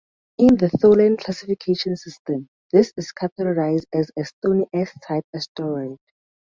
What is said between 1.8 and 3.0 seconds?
system, this